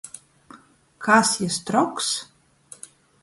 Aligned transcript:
Kas 1.07 1.33
jis— 1.41 1.59
troks?! 1.67 2.09